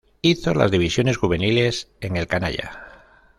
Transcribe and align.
Hizo 0.23 0.55
las 0.55 0.71
divisiones 0.71 1.17
juveniles 1.17 1.91
en 1.99 2.17
el 2.17 2.25
"canalla". 2.25 2.87